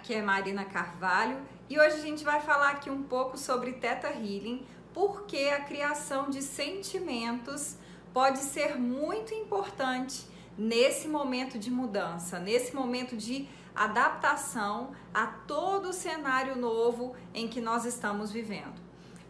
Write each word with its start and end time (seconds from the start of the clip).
Aqui 0.00 0.14
é 0.14 0.22
Marina 0.22 0.64
Carvalho 0.64 1.36
e 1.68 1.78
hoje 1.78 1.96
a 1.96 2.00
gente 2.00 2.24
vai 2.24 2.40
falar 2.40 2.70
aqui 2.70 2.88
um 2.88 3.02
pouco 3.02 3.36
sobre 3.36 3.72
Teta 3.72 4.08
Healing, 4.08 4.64
porque 4.94 5.50
a 5.54 5.60
criação 5.60 6.30
de 6.30 6.40
sentimentos 6.40 7.76
pode 8.10 8.38
ser 8.38 8.78
muito 8.78 9.34
importante 9.34 10.26
nesse 10.56 11.06
momento 11.06 11.58
de 11.58 11.70
mudança, 11.70 12.38
nesse 12.38 12.74
momento 12.74 13.14
de 13.14 13.46
adaptação 13.74 14.92
a 15.12 15.26
todo 15.26 15.90
o 15.90 15.92
cenário 15.92 16.56
novo 16.56 17.14
em 17.34 17.46
que 17.46 17.60
nós 17.60 17.84
estamos 17.84 18.32
vivendo. 18.32 18.80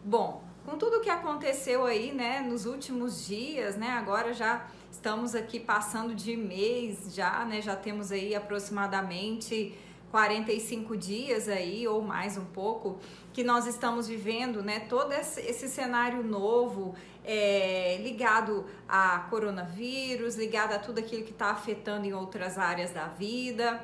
Bom, 0.04 0.44
com 0.64 0.78
tudo 0.78 1.00
que 1.00 1.10
aconteceu 1.10 1.84
aí, 1.84 2.12
né, 2.12 2.42
nos 2.42 2.64
últimos 2.64 3.26
dias, 3.26 3.74
né, 3.76 3.90
agora 3.90 4.32
já 4.32 4.64
estamos 4.88 5.34
aqui 5.34 5.58
passando 5.58 6.14
de 6.14 6.36
mês 6.36 7.12
já, 7.12 7.44
né, 7.44 7.60
já 7.60 7.74
temos 7.74 8.12
aí 8.12 8.36
aproximadamente 8.36 9.76
45 10.10 10.96
dias 10.96 11.48
aí, 11.48 11.86
ou 11.86 12.02
mais 12.02 12.36
um 12.36 12.44
pouco, 12.44 12.98
que 13.32 13.44
nós 13.44 13.66
estamos 13.66 14.08
vivendo, 14.08 14.62
né? 14.62 14.80
Todo 14.80 15.12
esse, 15.12 15.68
cenário 15.68 16.22
novo 16.22 16.94
é, 17.24 17.98
ligado 18.02 18.66
a 18.88 19.20
coronavírus, 19.30 20.36
ligado 20.36 20.72
a 20.72 20.78
tudo 20.78 20.98
aquilo 20.98 21.22
que 21.22 21.30
está 21.30 21.50
afetando 21.50 22.06
em 22.06 22.12
outras 22.12 22.58
áreas 22.58 22.90
da 22.92 23.06
vida. 23.06 23.80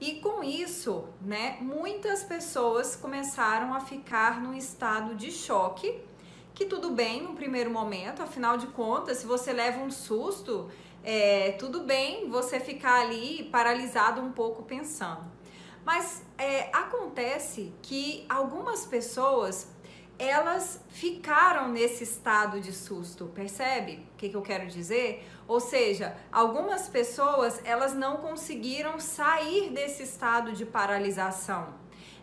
E 0.00 0.14
com 0.14 0.42
isso, 0.42 1.04
né, 1.20 1.58
muitas 1.60 2.24
pessoas 2.24 2.96
começaram 2.96 3.74
a 3.74 3.80
ficar 3.80 4.40
num 4.40 4.54
estado 4.54 5.14
de 5.14 5.30
choque, 5.30 6.00
que 6.54 6.64
tudo 6.64 6.90
bem 6.90 7.22
no 7.22 7.34
primeiro 7.34 7.70
momento, 7.70 8.22
afinal 8.22 8.56
de 8.56 8.66
contas, 8.68 9.18
se 9.18 9.26
você 9.26 9.52
leva 9.52 9.78
um 9.80 9.90
susto, 9.90 10.70
é, 11.04 11.52
tudo 11.52 11.80
bem 11.80 12.28
você 12.30 12.58
ficar 12.58 13.02
ali 13.02 13.44
paralisado 13.52 14.22
um 14.22 14.32
pouco 14.32 14.62
pensando. 14.62 15.39
Mas 15.84 16.22
é, 16.36 16.68
acontece 16.72 17.72
que 17.82 18.24
algumas 18.28 18.84
pessoas 18.84 19.68
elas 20.20 20.84
ficaram 20.90 21.68
nesse 21.68 22.04
estado 22.04 22.60
de 22.60 22.72
susto, 22.72 23.24
percebe? 23.34 24.06
O 24.12 24.18
que, 24.18 24.28
que 24.28 24.36
eu 24.36 24.42
quero 24.42 24.66
dizer? 24.66 25.26
Ou 25.48 25.58
seja, 25.58 26.14
algumas 26.30 26.90
pessoas 26.90 27.58
elas 27.64 27.94
não 27.94 28.18
conseguiram 28.18 29.00
sair 29.00 29.70
desse 29.70 30.02
estado 30.02 30.52
de 30.52 30.66
paralisação, 30.66 31.72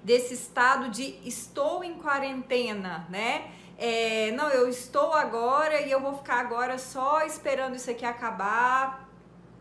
desse 0.04 0.36
estado 0.36 0.90
de 0.92 1.20
estou 1.28 1.84
em 1.84 1.96
quarentena, 1.96 3.08
né? 3.10 3.50
É, 3.80 4.32
não, 4.32 4.50
eu 4.50 4.70
estou 4.70 5.14
agora 5.14 5.82
e 5.82 5.90
eu 5.90 6.00
vou 6.00 6.16
ficar 6.16 6.40
agora 6.40 6.78
só 6.78 7.26
esperando 7.26 7.76
isso 7.76 7.90
aqui 7.90 8.06
acabar, 8.06 9.10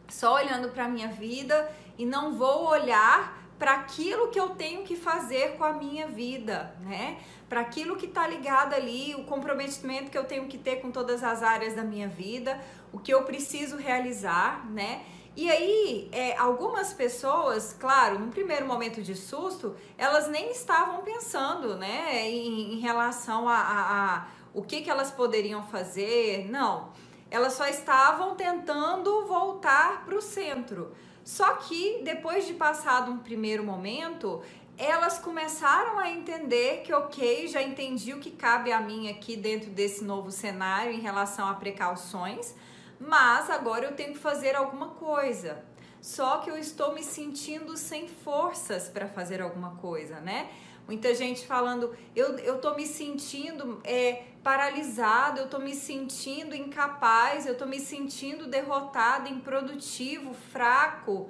só 0.08 0.34
olhando 0.34 0.69
para 0.69 0.86
minha 0.86 1.08
vida 1.08 1.70
e 1.97 2.05
não 2.05 2.36
vou 2.36 2.67
olhar 2.67 3.45
para 3.59 3.73
aquilo 3.73 4.29
que 4.29 4.39
eu 4.39 4.51
tenho 4.51 4.83
que 4.83 4.97
fazer 4.97 5.57
com 5.57 5.65
a 5.65 5.73
minha 5.73 6.07
vida, 6.07 6.75
né? 6.81 7.19
Para 7.49 7.61
aquilo 7.61 7.97
que 7.97 8.07
está 8.07 8.27
ligado 8.27 8.75
ali, 8.75 9.15
o 9.15 9.25
comprometimento 9.25 10.11
que 10.11 10.19
eu 10.19 10.25
tenho 10.25 10.47
que 10.47 10.59
ter 10.59 10.77
com 10.77 10.91
todas 10.91 11.25
as 11.25 11.43
áreas 11.43 11.75
da 11.75 11.83
minha 11.83 12.09
vida, 12.09 12.61
o 12.93 12.98
que 12.98 13.13
eu 13.13 13.23
preciso 13.23 13.77
realizar, 13.77 14.69
né? 14.71 15.05
E 15.37 15.51
aí, 15.51 16.09
é, 16.13 16.35
algumas 16.39 16.95
pessoas, 16.95 17.77
claro, 17.79 18.19
num 18.19 18.31
primeiro 18.31 18.67
momento 18.67 19.03
de 19.03 19.15
susto, 19.15 19.77
elas 19.98 20.29
nem 20.29 20.51
estavam 20.51 21.03
pensando, 21.03 21.77
né, 21.77 22.27
em, 22.27 22.75
em 22.75 22.81
relação 22.81 23.47
a, 23.47 23.57
a, 23.59 24.15
a, 24.17 24.27
o 24.55 24.63
que, 24.63 24.81
que 24.81 24.91
elas 24.91 25.11
poderiam 25.11 25.63
fazer, 25.65 26.51
não. 26.51 26.91
Elas 27.31 27.53
só 27.53 27.67
estavam 27.67 28.35
tentando 28.35 29.27
voltar 29.27 30.07
para 30.07 30.17
o 30.17 30.23
centro. 30.23 30.95
Só 31.27 31.55
que 31.55 32.03
depois 32.05 32.47
de 32.47 32.55
passado 32.55 33.11
um 33.11 33.19
primeiro 33.19 33.65
momento, 33.65 34.41
elas 34.79 35.19
começaram 35.19 35.99
a 35.99 36.09
entender 36.09 36.83
que, 36.85 36.92
ok, 36.92 37.48
já 37.48 37.61
entendi 37.61 38.13
o 38.13 38.20
que 38.20 38.31
cabe 38.31 38.70
a 38.70 38.81
mim 38.81 39.11
aqui 39.11 39.36
dentro 39.36 39.69
desse 39.70 40.05
novo 40.05 40.31
cenário 40.31 40.92
em 40.92 41.01
relação 41.01 41.48
a 41.48 41.55
precauções, 41.55 42.55
mas 43.01 43.51
agora 43.51 43.86
eu 43.86 43.97
tenho 43.97 44.13
que 44.13 44.20
fazer 44.20 44.55
alguma 44.55 44.91
coisa. 44.91 45.65
Só 46.01 46.39
que 46.39 46.48
eu 46.48 46.57
estou 46.57 46.95
me 46.95 47.03
sentindo 47.03 47.77
sem 47.77 48.07
forças 48.07 48.89
para 48.89 49.09
fazer 49.09 49.42
alguma 49.42 49.75
coisa, 49.79 50.20
né? 50.20 50.48
Muita 50.86 51.13
gente 51.14 51.45
falando, 51.47 51.97
eu, 52.14 52.39
eu 52.39 52.61
tô 52.61 52.74
me 52.74 52.86
sentindo 52.86 53.80
é, 53.83 54.23
paralisado, 54.42 55.41
eu 55.41 55.48
tô 55.48 55.58
me 55.58 55.74
sentindo 55.74 56.55
incapaz, 56.55 57.45
eu 57.45 57.58
tô 57.58 57.67
me 57.67 57.80
sentindo 57.80 58.47
derrotado, 58.47 59.29
improdutivo, 59.29 60.33
fraco. 60.52 61.29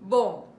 Bom, 0.00 0.54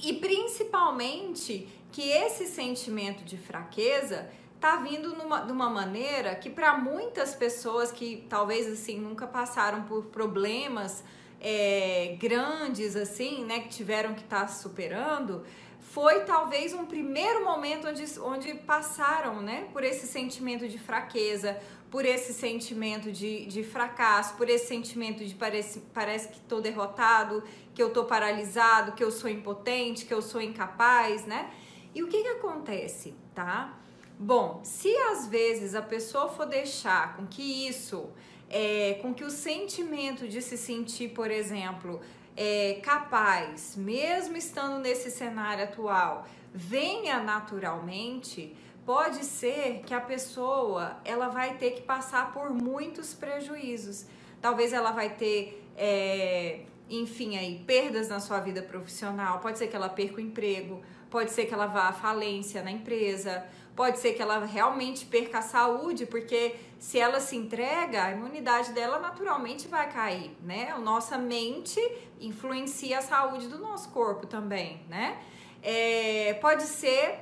e 0.00 0.12
principalmente 0.12 1.68
que 1.90 2.08
esse 2.08 2.46
sentimento 2.46 3.24
de 3.24 3.36
fraqueza 3.36 4.30
tá 4.60 4.76
vindo 4.76 5.16
numa, 5.16 5.40
de 5.40 5.50
uma 5.50 5.68
maneira 5.68 6.34
que 6.36 6.50
para 6.50 6.76
muitas 6.78 7.34
pessoas 7.34 7.90
que 7.90 8.24
talvez 8.28 8.66
assim 8.66 9.00
nunca 9.00 9.26
passaram 9.26 9.82
por 9.82 10.06
problemas 10.06 11.02
é, 11.40 12.16
grandes 12.20 12.96
assim, 12.96 13.44
né, 13.44 13.60
que 13.60 13.68
tiveram 13.68 14.14
que 14.14 14.22
estar 14.22 14.42
tá 14.42 14.48
superando, 14.48 15.44
foi 15.80 16.20
talvez 16.20 16.74
um 16.74 16.84
primeiro 16.84 17.44
momento 17.44 17.88
onde, 17.88 18.04
onde 18.20 18.54
passaram 18.54 19.40
né, 19.40 19.68
por 19.72 19.82
esse 19.84 20.06
sentimento 20.06 20.68
de 20.68 20.78
fraqueza, 20.78 21.58
por 21.90 22.04
esse 22.04 22.34
sentimento 22.34 23.10
de, 23.10 23.46
de 23.46 23.62
fracasso, 23.62 24.36
por 24.36 24.48
esse 24.48 24.66
sentimento 24.66 25.24
de 25.24 25.34
parece, 25.34 25.80
parece 25.94 26.28
que 26.28 26.36
estou 26.36 26.60
derrotado, 26.60 27.42
que 27.74 27.82
eu 27.82 27.88
estou 27.88 28.04
paralisado, 28.04 28.92
que 28.92 29.02
eu 29.02 29.10
sou 29.10 29.30
impotente, 29.30 30.04
que 30.04 30.12
eu 30.12 30.20
sou 30.20 30.40
incapaz, 30.40 31.24
né? 31.24 31.50
E 31.94 32.02
o 32.02 32.08
que, 32.08 32.22
que 32.22 32.28
acontece, 32.28 33.14
tá? 33.34 33.78
Bom, 34.18 34.60
se 34.62 34.94
às 34.96 35.26
vezes 35.28 35.74
a 35.74 35.82
pessoa 35.82 36.28
for 36.28 36.44
deixar 36.44 37.16
com 37.16 37.26
que 37.26 37.68
isso, 37.68 38.10
é, 38.50 38.98
com 39.00 39.14
que 39.14 39.24
o 39.24 39.30
sentimento 39.30 40.28
de 40.28 40.42
se 40.42 40.58
sentir, 40.58 41.10
por 41.10 41.30
exemplo, 41.30 42.00
é, 42.40 42.74
capaz, 42.84 43.74
mesmo 43.76 44.36
estando 44.36 44.78
nesse 44.78 45.10
cenário 45.10 45.64
atual, 45.64 46.24
venha 46.54 47.20
naturalmente, 47.20 48.56
pode 48.86 49.24
ser 49.24 49.82
que 49.84 49.92
a 49.92 50.00
pessoa 50.00 50.98
ela 51.04 51.26
vai 51.26 51.56
ter 51.56 51.72
que 51.72 51.82
passar 51.82 52.32
por 52.32 52.50
muitos 52.50 53.12
prejuízos. 53.12 54.06
Talvez 54.40 54.72
ela 54.72 54.92
vai 54.92 55.16
ter, 55.16 55.68
é, 55.76 56.60
enfim, 56.88 57.36
aí 57.36 57.58
perdas 57.66 58.08
na 58.08 58.20
sua 58.20 58.38
vida 58.38 58.62
profissional. 58.62 59.40
Pode 59.40 59.58
ser 59.58 59.66
que 59.66 59.74
ela 59.74 59.88
perca 59.88 60.18
o 60.18 60.20
emprego, 60.20 60.80
pode 61.10 61.32
ser 61.32 61.46
que 61.46 61.52
ela 61.52 61.66
vá 61.66 61.88
à 61.88 61.92
falência 61.92 62.62
na 62.62 62.70
empresa, 62.70 63.44
pode 63.78 64.00
ser 64.00 64.14
que 64.14 64.20
ela 64.20 64.44
realmente 64.44 65.06
perca 65.06 65.38
a 65.38 65.42
saúde, 65.42 66.04
porque 66.04 66.56
se 66.80 66.98
ela 66.98 67.20
se 67.20 67.36
entrega, 67.36 68.06
a 68.06 68.10
imunidade 68.10 68.72
dela 68.72 68.98
naturalmente 68.98 69.68
vai 69.68 69.88
cair, 69.88 70.36
né? 70.42 70.72
A 70.72 70.78
nossa 70.78 71.16
mente 71.16 71.80
influencia 72.20 72.98
a 72.98 73.02
saúde 73.02 73.46
do 73.46 73.56
nosso 73.60 73.90
corpo 73.90 74.26
também, 74.26 74.82
né? 74.88 75.22
É, 75.62 76.34
pode 76.40 76.64
ser 76.64 77.20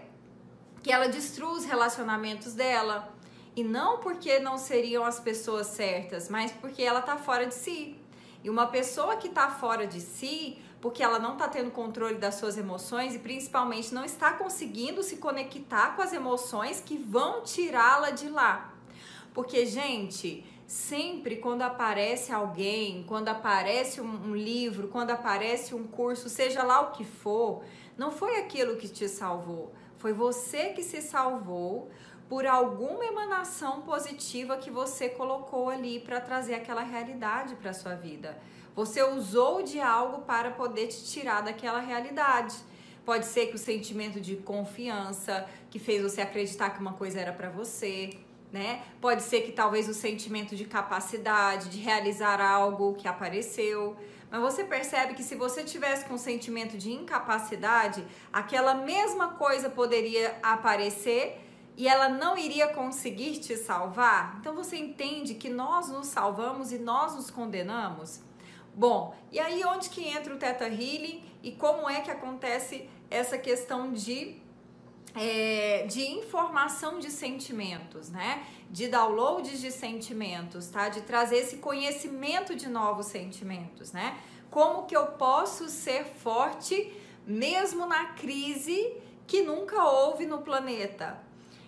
que 0.82 0.90
ela 0.90 1.08
destrua 1.08 1.52
os 1.52 1.66
relacionamentos 1.66 2.54
dela, 2.54 3.14
e 3.54 3.62
não 3.62 3.98
porque 3.98 4.38
não 4.38 4.56
seriam 4.56 5.04
as 5.04 5.20
pessoas 5.20 5.66
certas, 5.66 6.30
mas 6.30 6.52
porque 6.52 6.82
ela 6.82 7.02
tá 7.02 7.18
fora 7.18 7.44
de 7.44 7.54
si. 7.54 7.98
E 8.42 8.48
uma 8.48 8.66
pessoa 8.68 9.16
que 9.16 9.28
tá 9.28 9.50
fora 9.50 9.86
de 9.86 10.00
si, 10.00 10.58
porque 10.80 11.02
ela 11.02 11.18
não 11.18 11.32
está 11.34 11.48
tendo 11.48 11.70
controle 11.70 12.16
das 12.16 12.36
suas 12.36 12.56
emoções 12.56 13.14
e 13.14 13.18
principalmente 13.18 13.94
não 13.94 14.04
está 14.04 14.32
conseguindo 14.32 15.02
se 15.02 15.16
conectar 15.16 15.96
com 15.96 16.02
as 16.02 16.12
emoções 16.12 16.80
que 16.80 16.96
vão 16.96 17.42
tirá-la 17.42 18.10
de 18.10 18.28
lá. 18.28 18.72
Porque, 19.32 19.66
gente, 19.66 20.44
sempre 20.66 21.36
quando 21.36 21.62
aparece 21.62 22.32
alguém, 22.32 23.04
quando 23.06 23.28
aparece 23.28 24.00
um, 24.00 24.34
livro, 24.34 24.88
quando 24.88 25.10
aparece 25.10 25.74
um 25.74 25.86
curso, 25.86 26.28
seja 26.28 26.62
lá 26.62 26.80
o 26.80 26.92
que 26.92 27.04
for, 27.04 27.62
não 27.96 28.10
foi 28.10 28.38
aquilo 28.38 28.76
que 28.76 28.88
te 28.88 29.08
salvou, 29.08 29.72
foi 29.96 30.12
você 30.12 30.70
que 30.70 30.82
se 30.82 31.00
salvou 31.00 31.90
por 32.28 32.46
alguma 32.46 33.04
emanação 33.04 33.82
positiva 33.82 34.56
que 34.56 34.70
você 34.70 35.08
colocou 35.08 35.68
ali 35.68 36.00
para 36.00 36.20
trazer 36.20 36.54
aquela 36.54 36.82
realidade 36.82 37.54
para 37.54 37.72
sua 37.72 37.94
vida. 37.94 38.36
Você 38.76 39.02
usou 39.02 39.62
de 39.62 39.80
algo 39.80 40.20
para 40.20 40.50
poder 40.50 40.88
te 40.88 41.02
tirar 41.06 41.40
daquela 41.40 41.80
realidade. 41.80 42.54
Pode 43.06 43.24
ser 43.24 43.46
que 43.46 43.54
o 43.54 43.58
sentimento 43.58 44.20
de 44.20 44.36
confiança 44.36 45.48
que 45.70 45.78
fez 45.78 46.02
você 46.02 46.20
acreditar 46.20 46.68
que 46.70 46.80
uma 46.80 46.92
coisa 46.92 47.18
era 47.18 47.32
para 47.32 47.48
você, 47.48 48.10
né? 48.52 48.82
Pode 49.00 49.22
ser 49.22 49.40
que 49.40 49.52
talvez 49.52 49.88
o 49.88 49.94
sentimento 49.94 50.54
de 50.54 50.66
capacidade 50.66 51.70
de 51.70 51.78
realizar 51.78 52.38
algo 52.38 52.92
que 52.92 53.08
apareceu. 53.08 53.96
Mas 54.30 54.42
você 54.42 54.62
percebe 54.62 55.14
que 55.14 55.22
se 55.22 55.36
você 55.36 55.64
tivesse 55.64 56.04
com 56.04 56.18
sentimento 56.18 56.76
de 56.76 56.92
incapacidade, 56.92 58.04
aquela 58.30 58.74
mesma 58.74 59.28
coisa 59.28 59.70
poderia 59.70 60.36
aparecer 60.42 61.40
e 61.78 61.88
ela 61.88 62.10
não 62.10 62.36
iria 62.36 62.68
conseguir 62.68 63.38
te 63.38 63.56
salvar? 63.56 64.36
Então 64.38 64.54
você 64.54 64.76
entende 64.76 65.34
que 65.34 65.48
nós 65.48 65.88
nos 65.88 66.08
salvamos 66.08 66.72
e 66.72 66.78
nós 66.78 67.14
nos 67.14 67.30
condenamos? 67.30 68.20
Bom, 68.76 69.16
e 69.32 69.40
aí 69.40 69.64
onde 69.64 69.88
que 69.88 70.06
entra 70.06 70.34
o 70.34 70.36
Theta 70.36 70.66
Healing 70.66 71.24
e 71.42 71.52
como 71.52 71.88
é 71.88 72.02
que 72.02 72.10
acontece 72.10 72.86
essa 73.10 73.38
questão 73.38 73.90
de 73.90 74.36
é, 75.14 75.86
de 75.86 76.02
informação 76.10 76.98
de 76.98 77.10
sentimentos, 77.10 78.10
né? 78.10 78.46
De 78.70 78.86
downloads 78.86 79.58
de 79.62 79.70
sentimentos, 79.70 80.68
tá? 80.68 80.90
De 80.90 81.00
trazer 81.00 81.38
esse 81.38 81.56
conhecimento 81.56 82.54
de 82.54 82.68
novos 82.68 83.06
sentimentos, 83.06 83.92
né? 83.92 84.18
Como 84.50 84.84
que 84.84 84.94
eu 84.94 85.06
posso 85.06 85.70
ser 85.70 86.04
forte 86.04 86.92
mesmo 87.26 87.86
na 87.86 88.08
crise 88.08 88.94
que 89.26 89.40
nunca 89.42 89.82
houve 89.84 90.26
no 90.26 90.42
planeta? 90.42 91.18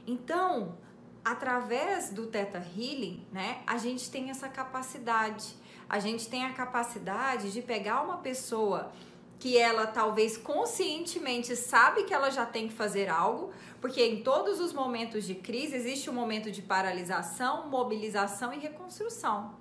Então, 0.06 0.76
através 1.24 2.10
do 2.10 2.26
Theta 2.26 2.58
Healing, 2.58 3.26
né, 3.32 3.62
a 3.66 3.78
gente 3.78 4.10
tem 4.10 4.28
essa 4.28 4.48
capacidade. 4.48 5.54
A 5.88 5.98
gente 5.98 6.28
tem 6.28 6.44
a 6.44 6.52
capacidade 6.52 7.52
de 7.52 7.62
pegar 7.62 8.02
uma 8.02 8.18
pessoa 8.18 8.92
que 9.38 9.56
ela 9.56 9.86
talvez 9.86 10.36
conscientemente 10.36 11.54
sabe 11.54 12.02
que 12.02 12.12
ela 12.12 12.30
já 12.30 12.44
tem 12.44 12.68
que 12.68 12.74
fazer 12.74 13.08
algo, 13.08 13.52
porque 13.80 14.04
em 14.04 14.22
todos 14.22 14.60
os 14.60 14.72
momentos 14.72 15.24
de 15.24 15.34
crise 15.34 15.76
existe 15.76 16.10
um 16.10 16.12
momento 16.12 16.50
de 16.50 16.60
paralisação, 16.60 17.68
mobilização 17.68 18.52
e 18.52 18.58
reconstrução. 18.58 19.54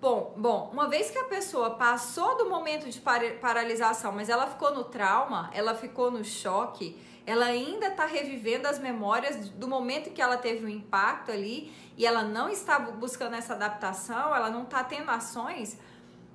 Bom, 0.00 0.34
bom, 0.36 0.70
uma 0.72 0.88
vez 0.88 1.10
que 1.10 1.18
a 1.18 1.24
pessoa 1.24 1.70
passou 1.70 2.36
do 2.36 2.50
momento 2.50 2.90
de 2.90 3.00
paralisação, 3.00 4.12
mas 4.12 4.28
ela 4.28 4.46
ficou 4.46 4.74
no 4.74 4.84
trauma, 4.84 5.48
ela 5.54 5.74
ficou 5.74 6.10
no 6.10 6.22
choque, 6.22 7.00
ela 7.26 7.46
ainda 7.46 7.88
está 7.88 8.06
revivendo 8.06 8.68
as 8.68 8.78
memórias 8.78 9.48
do 9.50 9.66
momento 9.66 10.10
que 10.10 10.22
ela 10.22 10.38
teve 10.38 10.64
um 10.64 10.68
impacto 10.68 11.32
ali 11.32 11.74
e 11.96 12.06
ela 12.06 12.22
não 12.22 12.48
está 12.48 12.78
buscando 12.78 13.34
essa 13.34 13.54
adaptação, 13.54 14.34
ela 14.34 14.48
não 14.48 14.62
está 14.62 14.84
tendo 14.84 15.10
ações, 15.10 15.76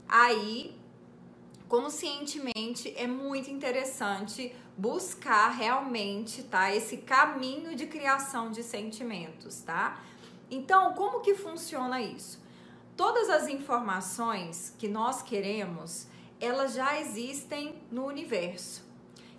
aí 0.07 0.77
conscientemente 1.69 2.93
é 2.97 3.07
muito 3.07 3.49
interessante 3.49 4.53
buscar 4.77 5.49
realmente, 5.51 6.43
tá? 6.43 6.75
Esse 6.75 6.97
caminho 6.97 7.73
de 7.73 7.87
criação 7.87 8.51
de 8.51 8.61
sentimentos, 8.61 9.61
tá? 9.61 9.97
Então, 10.49 10.93
como 10.93 11.21
que 11.21 11.33
funciona 11.33 12.01
isso? 12.01 12.43
Todas 12.97 13.29
as 13.29 13.47
informações 13.47 14.75
que 14.77 14.89
nós 14.89 15.21
queremos, 15.21 16.07
elas 16.41 16.73
já 16.73 16.99
existem 16.99 17.81
no 17.89 18.05
universo. 18.05 18.90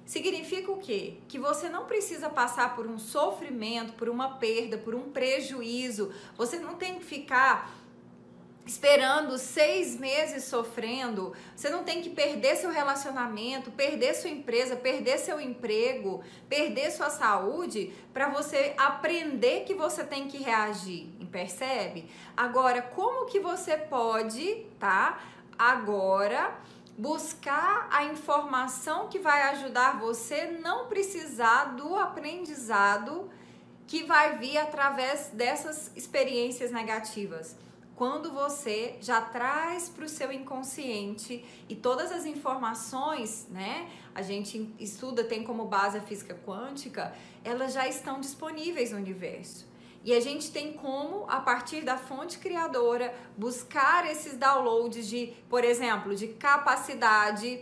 Significa 0.05 0.71
o 0.71 0.79
quê? 0.79 1.15
Que 1.29 1.39
você 1.39 1.69
não 1.69 1.87
precisa 1.87 2.29
passar 2.29 2.75
por 2.75 2.87
um 2.87 2.99
sofrimento, 2.99 3.93
por 3.95 4.09
uma 4.09 4.37
perda, 4.37 4.77
por 4.77 4.95
um 4.95 5.11
prejuízo. 5.11 6.13
Você 6.37 6.59
não 6.59 6.75
tem 6.75 6.99
que 6.99 7.05
ficar 7.05 7.83
esperando 8.65 9.37
seis 9.39 9.99
meses 9.99 10.45
sofrendo, 10.45 11.33
você 11.55 11.69
não 11.69 11.83
tem 11.83 12.01
que 12.01 12.11
perder 12.11 12.57
seu 12.57 12.71
relacionamento, 12.71 13.73
perder 13.73 14.15
sua 14.15 14.31
empresa, 14.31 14.77
perder 14.77 15.19
seu 15.19 15.41
emprego, 15.41 16.23
perder 16.49 16.93
sua 16.93 17.11
saúde 17.11 17.93
para 18.13 18.29
você 18.29 18.75
aprender 18.77 19.65
que 19.65 19.75
você 19.75 20.05
tem 20.05 20.29
que 20.29 20.39
reagir, 20.39 21.09
percebe? 21.31 22.09
Agora, 22.37 22.83
como 22.83 23.27
que 23.27 23.41
você 23.41 23.77
pode, 23.77 24.67
tá? 24.79 25.21
Agora 25.59 26.57
buscar 27.03 27.89
a 27.91 28.05
informação 28.05 29.09
que 29.09 29.19
vai 29.19 29.43
ajudar 29.55 29.99
você 29.99 30.53
não 30.63 30.87
precisar 30.87 31.75
do 31.75 31.97
aprendizado 31.97 33.29
que 33.89 34.05
vai 34.05 34.39
vir 34.39 34.57
através 34.57 35.31
dessas 35.35 35.91
experiências 35.97 36.71
negativas 36.71 37.57
quando 37.97 38.31
você 38.33 38.97
já 39.01 39.21
traz 39.21 39.89
para 39.89 40.05
o 40.05 40.09
seu 40.09 40.31
inconsciente 40.31 41.45
e 41.69 41.75
todas 41.75 42.13
as 42.13 42.25
informações, 42.25 43.49
né? 43.51 43.91
A 44.15 44.23
gente 44.23 44.73
estuda, 44.79 45.25
tem 45.25 45.43
como 45.43 45.65
base 45.67 45.99
a 45.99 46.03
física 46.03 46.39
quântica, 46.47 47.13
elas 47.45 47.73
já 47.73 47.87
estão 47.89 48.21
disponíveis 48.21 48.93
no 48.93 48.99
universo. 48.99 49.72
E 50.05 50.13
a 50.13 50.21
gente 50.21 50.51
tem 50.51 50.73
como, 50.73 51.25
a 51.29 51.41
partir 51.41 51.83
da 51.83 51.97
fonte 51.97 52.39
criadora, 52.39 53.15
buscar 53.37 54.11
esses 54.11 54.37
downloads 54.37 55.09
de, 55.09 55.33
por 55.49 55.65
exemplo, 55.65 56.15
de 56.15 56.29
capacidade, 56.29 57.61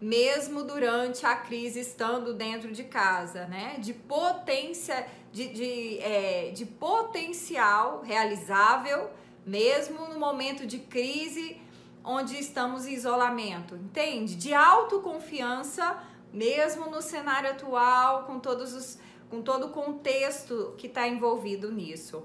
mesmo 0.00 0.62
durante 0.62 1.26
a 1.26 1.34
crise 1.34 1.80
estando 1.80 2.34
dentro 2.34 2.72
de 2.72 2.84
casa, 2.84 3.46
né? 3.46 3.76
De 3.78 3.92
potência, 3.92 5.06
de, 5.32 5.48
de, 5.48 5.98
é, 5.98 6.50
de 6.50 6.66
potencial 6.66 8.02
realizável 8.04 9.10
mesmo 9.44 10.06
no 10.06 10.18
momento 10.18 10.66
de 10.66 10.78
crise 10.78 11.60
onde 12.04 12.38
estamos 12.38 12.86
em 12.86 12.94
isolamento, 12.94 13.76
entende? 13.76 14.34
De 14.34 14.52
autoconfiança, 14.52 15.98
mesmo 16.32 16.90
no 16.90 17.00
cenário 17.00 17.50
atual, 17.50 18.24
com 18.24 18.38
todos 18.40 18.72
os 18.72 18.98
com 19.32 19.40
todo 19.40 19.68
o 19.68 19.70
contexto 19.70 20.74
que 20.76 20.88
está 20.88 21.08
envolvido 21.08 21.72
nisso. 21.72 22.22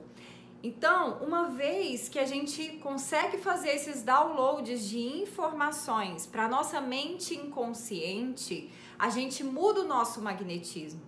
Então, 0.61 1.19
uma 1.23 1.47
vez 1.51 2.09
que 2.09 2.19
a 2.19 2.25
gente 2.25 2.67
consegue 2.83 3.37
fazer 3.37 3.69
esses 3.69 4.03
downloads 4.03 4.89
de 4.89 4.99
informações 4.99 6.25
para 6.25 6.49
nossa 6.49 6.81
mente 6.81 7.33
inconsciente, 7.33 8.69
a 8.99 9.09
gente 9.09 9.41
muda 9.41 9.79
o 9.79 9.87
nosso 9.87 10.21
magnetismo. 10.21 10.99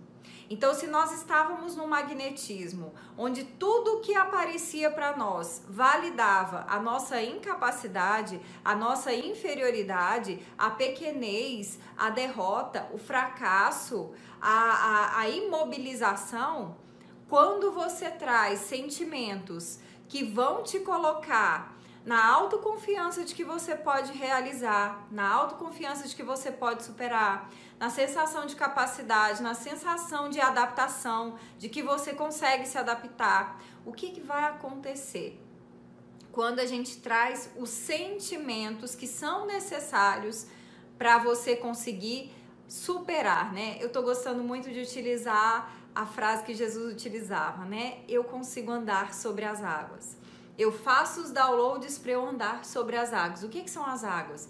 Então, 0.52 0.74
se 0.74 0.88
nós 0.88 1.12
estávamos 1.12 1.76
no 1.76 1.86
magnetismo, 1.86 2.92
onde 3.16 3.44
tudo 3.44 4.00
que 4.00 4.16
aparecia 4.16 4.90
para 4.90 5.16
nós 5.16 5.62
validava 5.68 6.66
a 6.68 6.80
nossa 6.80 7.22
incapacidade, 7.22 8.40
a 8.64 8.74
nossa 8.74 9.14
inferioridade, 9.14 10.44
a 10.58 10.68
pequenez, 10.68 11.78
a 11.96 12.10
derrota, 12.10 12.88
o 12.92 12.98
fracasso, 12.98 14.10
a, 14.40 14.50
a, 14.50 15.20
a 15.20 15.28
imobilização, 15.28 16.76
quando 17.28 17.70
você 17.70 18.10
traz 18.10 18.58
sentimentos 18.58 19.78
que 20.08 20.24
vão 20.24 20.64
te 20.64 20.80
colocar 20.80 21.79
na 22.04 22.26
autoconfiança 22.26 23.24
de 23.24 23.34
que 23.34 23.44
você 23.44 23.76
pode 23.76 24.12
realizar, 24.12 25.06
na 25.10 25.28
autoconfiança 25.28 26.08
de 26.08 26.16
que 26.16 26.22
você 26.22 26.50
pode 26.50 26.82
superar, 26.82 27.50
na 27.78 27.90
sensação 27.90 28.46
de 28.46 28.56
capacidade, 28.56 29.42
na 29.42 29.54
sensação 29.54 30.28
de 30.28 30.40
adaptação, 30.40 31.38
de 31.58 31.68
que 31.68 31.82
você 31.82 32.14
consegue 32.14 32.66
se 32.66 32.78
adaptar. 32.78 33.60
O 33.84 33.92
que, 33.92 34.10
que 34.10 34.20
vai 34.20 34.44
acontecer? 34.44 35.38
Quando 36.32 36.60
a 36.60 36.66
gente 36.66 36.98
traz 36.98 37.50
os 37.56 37.70
sentimentos 37.70 38.94
que 38.94 39.06
são 39.06 39.46
necessários 39.46 40.46
para 40.96 41.18
você 41.18 41.56
conseguir 41.56 42.32
superar, 42.68 43.52
né? 43.52 43.76
Eu 43.80 43.90
tô 43.90 44.00
gostando 44.00 44.44
muito 44.44 44.70
de 44.70 44.80
utilizar 44.80 45.74
a 45.94 46.06
frase 46.06 46.44
que 46.44 46.54
Jesus 46.54 46.92
utilizava, 46.92 47.64
né? 47.64 47.98
Eu 48.08 48.22
consigo 48.22 48.70
andar 48.70 49.12
sobre 49.12 49.44
as 49.44 49.62
águas. 49.62 50.16
Eu 50.60 50.70
faço 50.70 51.16
os 51.22 51.30
downloads 51.30 51.98
para 51.98 52.12
eu 52.12 52.22
andar 52.32 52.64
sobre 52.64 52.96
as 52.96 53.12
águas. 53.12 53.42
O 53.42 53.48
que, 53.48 53.62
que 53.62 53.70
são 53.70 53.84
as 53.84 54.04
águas? 54.04 54.48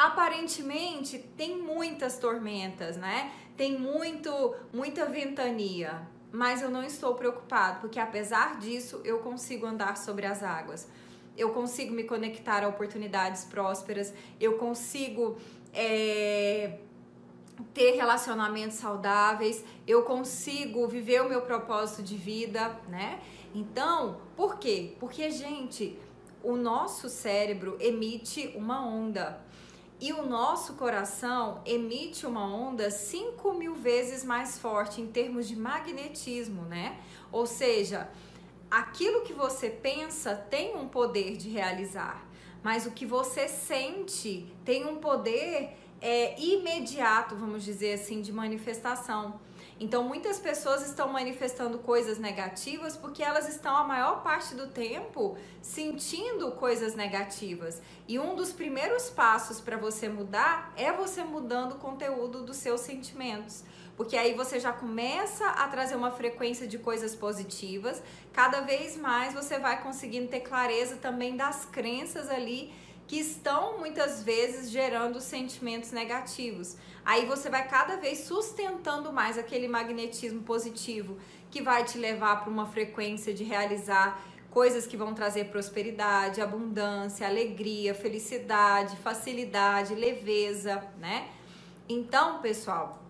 aparentemente 0.00 1.18
tem 1.36 1.58
muitas 1.58 2.18
tormentas, 2.18 2.96
né? 2.96 3.32
Tem 3.54 3.78
muito, 3.78 4.54
muita 4.72 5.04
ventania, 5.04 6.00
mas 6.32 6.62
eu 6.62 6.70
não 6.70 6.82
estou 6.82 7.14
preocupado, 7.14 7.80
porque 7.80 8.00
apesar 8.00 8.58
disso 8.58 9.02
eu 9.04 9.18
consigo 9.18 9.66
andar 9.66 9.98
sobre 9.98 10.24
as 10.24 10.42
águas. 10.42 10.88
Eu 11.36 11.50
consigo 11.50 11.92
me 11.92 12.04
conectar 12.04 12.64
a 12.64 12.68
oportunidades 12.68 13.44
prósperas, 13.44 14.14
eu 14.40 14.56
consigo 14.56 15.36
é, 15.74 16.78
ter 17.74 17.92
relacionamentos 17.92 18.78
saudáveis, 18.78 19.62
eu 19.86 20.02
consigo 20.02 20.88
viver 20.88 21.20
o 21.20 21.28
meu 21.28 21.42
propósito 21.42 22.02
de 22.02 22.16
vida, 22.16 22.74
né? 22.88 23.20
Então, 23.54 24.20
por 24.36 24.58
quê? 24.58 24.94
Porque, 25.00 25.30
gente, 25.30 25.98
o 26.42 26.56
nosso 26.56 27.08
cérebro 27.08 27.76
emite 27.80 28.52
uma 28.56 28.84
onda 28.84 29.40
e 30.00 30.12
o 30.14 30.24
nosso 30.24 30.74
coração 30.74 31.60
emite 31.66 32.26
uma 32.26 32.42
onda 32.42 32.90
5 32.90 33.52
mil 33.52 33.74
vezes 33.74 34.24
mais 34.24 34.58
forte 34.58 35.00
em 35.00 35.06
termos 35.06 35.46
de 35.46 35.54
magnetismo, 35.54 36.62
né? 36.62 36.98
Ou 37.30 37.44
seja, 37.44 38.08
aquilo 38.70 39.20
que 39.22 39.34
você 39.34 39.68
pensa 39.68 40.34
tem 40.34 40.74
um 40.74 40.88
poder 40.88 41.36
de 41.36 41.50
realizar, 41.50 42.26
mas 42.62 42.86
o 42.86 42.92
que 42.92 43.04
você 43.04 43.46
sente 43.46 44.46
tem 44.64 44.86
um 44.86 44.96
poder 44.96 45.76
é, 46.00 46.40
imediato, 46.40 47.36
vamos 47.36 47.62
dizer 47.62 47.94
assim, 47.94 48.22
de 48.22 48.32
manifestação. 48.32 49.38
Então, 49.82 50.04
muitas 50.04 50.38
pessoas 50.38 50.86
estão 50.86 51.08
manifestando 51.08 51.78
coisas 51.78 52.18
negativas 52.18 52.98
porque 52.98 53.22
elas 53.22 53.48
estão 53.48 53.74
a 53.74 53.82
maior 53.82 54.22
parte 54.22 54.54
do 54.54 54.66
tempo 54.66 55.38
sentindo 55.62 56.50
coisas 56.52 56.94
negativas. 56.94 57.80
E 58.06 58.18
um 58.18 58.36
dos 58.36 58.52
primeiros 58.52 59.08
passos 59.08 59.58
para 59.58 59.78
você 59.78 60.06
mudar 60.06 60.70
é 60.76 60.92
você 60.92 61.24
mudando 61.24 61.72
o 61.72 61.78
conteúdo 61.78 62.42
dos 62.42 62.58
seus 62.58 62.82
sentimentos. 62.82 63.64
Porque 63.96 64.18
aí 64.18 64.34
você 64.34 64.60
já 64.60 64.70
começa 64.70 65.46
a 65.46 65.66
trazer 65.68 65.96
uma 65.96 66.10
frequência 66.10 66.66
de 66.66 66.78
coisas 66.78 67.14
positivas, 67.14 68.02
cada 68.34 68.60
vez 68.60 68.98
mais 68.98 69.32
você 69.32 69.58
vai 69.58 69.82
conseguindo 69.82 70.28
ter 70.28 70.40
clareza 70.40 70.96
também 70.96 71.36
das 71.36 71.64
crenças 71.64 72.28
ali 72.28 72.70
que 73.10 73.18
estão 73.18 73.76
muitas 73.76 74.22
vezes 74.22 74.70
gerando 74.70 75.20
sentimentos 75.20 75.90
negativos. 75.90 76.76
Aí 77.04 77.26
você 77.26 77.50
vai 77.50 77.66
cada 77.66 77.96
vez 77.96 78.20
sustentando 78.20 79.12
mais 79.12 79.36
aquele 79.36 79.66
magnetismo 79.66 80.42
positivo 80.42 81.18
que 81.50 81.60
vai 81.60 81.82
te 81.82 81.98
levar 81.98 82.36
para 82.36 82.48
uma 82.48 82.68
frequência 82.68 83.34
de 83.34 83.42
realizar 83.42 84.24
coisas 84.48 84.86
que 84.86 84.96
vão 84.96 85.12
trazer 85.12 85.46
prosperidade, 85.46 86.40
abundância, 86.40 87.26
alegria, 87.26 87.96
felicidade, 87.96 88.96
facilidade, 88.98 89.92
leveza, 89.92 90.80
né? 90.96 91.30
Então, 91.88 92.40
pessoal, 92.40 93.02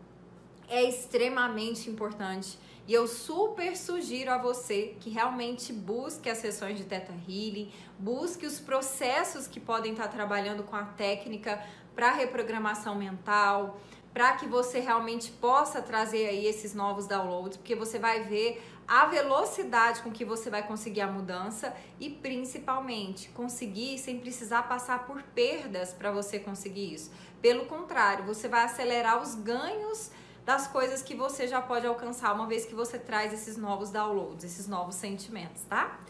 é 0.66 0.83
extremamente 0.83 1.90
importante 1.90 2.59
e 2.87 2.94
eu 2.94 3.06
super 3.06 3.76
sugiro 3.76 4.30
a 4.30 4.38
você 4.38 4.96
que 5.00 5.10
realmente 5.10 5.72
busque 5.72 6.28
as 6.28 6.38
sessões 6.38 6.76
de 6.76 6.84
Teta 6.84 7.12
Healing, 7.28 7.70
busque 7.99 8.46
os 8.46 8.58
processos 8.58 9.46
que 9.46 9.60
podem 9.60 9.92
estar 9.92 10.08
trabalhando 10.08 10.62
com 10.64 10.76
a 10.76 10.84
técnica 10.84 11.62
para 11.94 12.10
reprogramação 12.10 12.94
mental, 12.94 13.78
para 14.12 14.32
que 14.32 14.46
você 14.46 14.80
realmente 14.80 15.30
possa 15.30 15.80
trazer 15.80 16.26
aí 16.26 16.46
esses 16.46 16.75
novos 16.75 17.06
downloads, 17.06 17.56
porque 17.56 17.75
você 17.75 17.99
vai 17.99 18.22
ver 18.22 18.62
a 18.87 19.06
velocidade 19.06 20.02
com 20.02 20.10
que 20.10 20.25
você 20.25 20.50
vai 20.50 20.66
conseguir 20.66 21.02
a 21.02 21.06
mudança 21.06 21.72
e 22.00 22.10
principalmente 22.10 23.28
conseguir 23.28 23.99
sem 23.99 24.18
precisar 24.18 24.64
passar 24.64 25.06
por 25.06 25.22
perdas 25.22 25.92
para 25.92 26.10
você 26.10 26.40
conseguir 26.40 26.94
isso. 26.94 27.12
Pelo 27.40 27.66
contrário, 27.66 28.25
você 28.25 28.49
vai 28.49 28.64
acelerar 28.64 29.22
os 29.22 29.37
ganhos 29.37 30.10
das 30.50 30.66
coisas 30.66 31.00
que 31.00 31.14
você 31.14 31.47
já 31.47 31.62
pode 31.62 31.87
alcançar 31.87 32.35
uma 32.35 32.45
vez 32.45 32.64
que 32.64 32.75
você 32.75 32.99
traz 32.99 33.33
esses 33.33 33.57
novos 33.57 33.88
downloads, 33.90 34.42
esses 34.42 34.66
novos 34.66 34.97
sentimentos, 34.97 35.62
tá? 35.62 36.00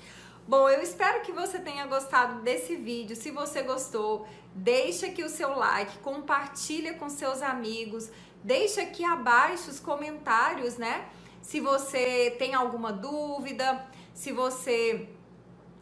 Bom, 0.49 0.67
eu 0.67 0.81
espero 0.81 1.21
que 1.21 1.31
você 1.31 1.59
tenha 1.59 1.87
gostado 1.87 2.41
desse 2.41 2.75
vídeo. 2.75 3.15
Se 3.15 3.31
você 3.31 3.61
gostou, 3.61 4.27
deixa 4.55 5.09
aqui 5.09 5.23
o 5.23 5.29
seu 5.29 5.51
like, 5.55 5.99
compartilha 5.99 6.95
com 6.95 7.11
seus 7.11 7.43
amigos, 7.43 8.11
deixa 8.43 8.81
aqui 8.81 9.05
abaixo 9.05 9.69
os 9.71 9.79
comentários, 9.79 10.79
né? 10.79 11.07
Se 11.43 11.61
você 11.61 12.35
tem 12.39 12.55
alguma 12.55 12.91
dúvida, 12.95 13.67
se 14.15 14.33
você 14.33 15.07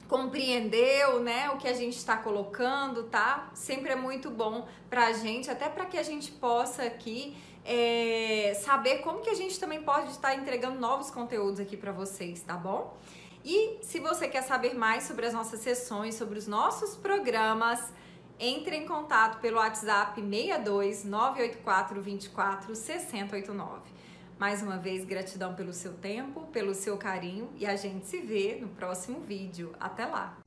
compreendeu, 0.09 1.21
né, 1.21 1.51
o 1.51 1.59
que 1.59 1.69
a 1.69 1.75
gente 1.75 1.97
está 1.97 2.17
colocando, 2.17 3.05
tá? 3.05 3.51
Sempre 3.55 3.93
é 3.93 3.97
muito 3.97 4.31
bom 4.31 4.67
pra 4.91 5.13
gente, 5.13 5.49
até 5.49 5.69
para 5.69 5.87
que 5.87 5.97
a 5.97 6.03
gente 6.03 6.33
possa 6.33 6.83
aqui 6.83 7.37
é, 7.65 8.55
saber 8.63 8.99
como 8.99 9.21
que 9.21 9.31
a 9.31 9.35
gente 9.35 9.59
também 9.59 9.83
pode 9.83 10.11
estar 10.11 10.35
entregando 10.35 10.79
novos 10.79 11.11
conteúdos 11.11 11.61
aqui 11.61 11.77
para 11.77 11.93
vocês, 11.93 12.41
tá 12.43 12.55
bom? 12.55 12.97
E 13.45 13.79
se 13.83 14.01
você 14.01 14.29
quer 14.29 14.43
saber 14.43 14.75
mais 14.75 15.05
sobre 15.05 15.27
as 15.27 15.33
nossas 15.33 15.61
sessões, 15.61 16.15
sobre 16.15 16.39
os 16.39 16.47
nossos 16.47 16.97
programas, 16.97 17.93
entre 18.39 18.77
em 18.77 18.87
contato 18.87 19.41
pelo 19.41 19.59
WhatsApp 19.59 20.21
62 20.21 21.05
984 21.05 22.01
24 22.01 22.75
6089. 22.75 23.99
Mais 24.39 24.63
uma 24.63 24.77
vez, 24.77 25.05
gratidão 25.05 25.55
pelo 25.55 25.73
seu 25.73 25.95
tempo, 25.95 26.43
pelo 26.53 26.73
seu 26.75 26.97
carinho 26.97 27.51
e 27.57 27.67
a 27.67 27.75
gente 27.75 28.07
se 28.07 28.21
vê 28.21 28.59
no 28.61 28.69
próximo 28.69 29.21
vídeo. 29.21 29.75
Até 29.81 30.07
lá! 30.07 30.39